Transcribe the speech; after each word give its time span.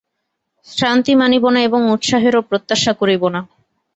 শ্রান্তি 0.67 1.13
মানিব 1.15 1.43
না 1.49 1.59
এবং 1.61 1.81
উৎসাহেরও 1.91 2.41
প্রত্যাশা 2.41 2.91
করিব 2.93 3.23
না। 3.29 3.41